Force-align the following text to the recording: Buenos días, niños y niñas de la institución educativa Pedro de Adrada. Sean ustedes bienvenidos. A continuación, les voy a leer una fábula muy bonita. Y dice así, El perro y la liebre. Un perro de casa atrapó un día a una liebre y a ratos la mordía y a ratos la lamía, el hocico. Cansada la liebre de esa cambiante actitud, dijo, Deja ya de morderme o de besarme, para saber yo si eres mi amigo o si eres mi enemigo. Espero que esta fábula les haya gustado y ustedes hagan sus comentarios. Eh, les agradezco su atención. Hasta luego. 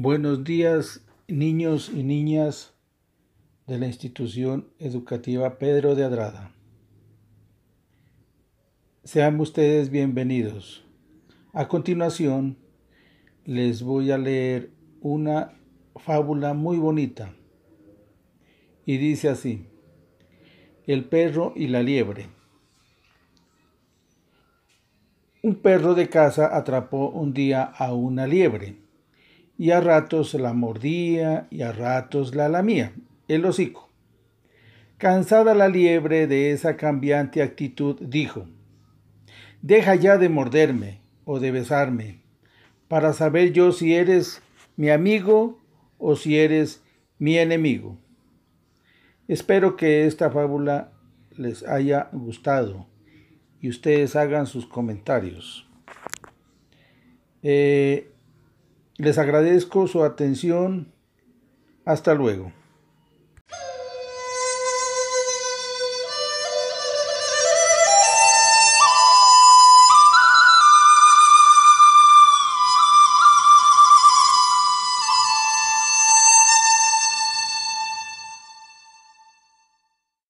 Buenos 0.00 0.44
días, 0.44 1.04
niños 1.26 1.90
y 1.92 2.04
niñas 2.04 2.72
de 3.66 3.80
la 3.80 3.88
institución 3.88 4.68
educativa 4.78 5.58
Pedro 5.58 5.96
de 5.96 6.04
Adrada. 6.04 6.52
Sean 9.02 9.40
ustedes 9.40 9.90
bienvenidos. 9.90 10.84
A 11.52 11.66
continuación, 11.66 12.58
les 13.44 13.82
voy 13.82 14.12
a 14.12 14.18
leer 14.18 14.70
una 15.00 15.58
fábula 15.96 16.54
muy 16.54 16.78
bonita. 16.78 17.34
Y 18.86 18.98
dice 18.98 19.28
así, 19.30 19.66
El 20.86 21.06
perro 21.06 21.52
y 21.56 21.66
la 21.66 21.82
liebre. 21.82 22.28
Un 25.42 25.56
perro 25.56 25.96
de 25.96 26.08
casa 26.08 26.56
atrapó 26.56 27.08
un 27.08 27.34
día 27.34 27.64
a 27.64 27.92
una 27.94 28.28
liebre 28.28 28.87
y 29.58 29.72
a 29.72 29.80
ratos 29.80 30.32
la 30.34 30.52
mordía 30.52 31.48
y 31.50 31.62
a 31.62 31.72
ratos 31.72 32.34
la 32.34 32.48
lamía, 32.48 32.92
el 33.26 33.44
hocico. 33.44 33.90
Cansada 34.96 35.54
la 35.54 35.68
liebre 35.68 36.28
de 36.28 36.52
esa 36.52 36.76
cambiante 36.76 37.42
actitud, 37.42 38.00
dijo, 38.00 38.46
Deja 39.60 39.96
ya 39.96 40.16
de 40.16 40.28
morderme 40.28 41.00
o 41.24 41.40
de 41.40 41.50
besarme, 41.50 42.22
para 42.86 43.12
saber 43.12 43.52
yo 43.52 43.72
si 43.72 43.94
eres 43.94 44.40
mi 44.76 44.90
amigo 44.90 45.60
o 45.98 46.14
si 46.14 46.38
eres 46.38 46.82
mi 47.18 47.36
enemigo. 47.36 47.98
Espero 49.26 49.76
que 49.76 50.06
esta 50.06 50.30
fábula 50.30 50.92
les 51.36 51.66
haya 51.66 52.08
gustado 52.12 52.86
y 53.60 53.68
ustedes 53.68 54.14
hagan 54.14 54.46
sus 54.46 54.66
comentarios. 54.66 55.68
Eh, 57.42 58.10
les 58.98 59.16
agradezco 59.16 59.86
su 59.86 60.04
atención. 60.04 60.92
Hasta 61.84 62.14
luego. 62.14 62.52